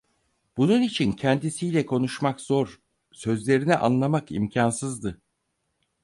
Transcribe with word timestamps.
Bunun 0.57 0.81
için 0.81 1.11
kendisiyle 1.11 1.85
konuşmak 1.85 2.41
zor, 2.41 2.81
sözlerini 3.11 3.75
anlamak 3.77 4.31
imkansızdı. 4.31 5.21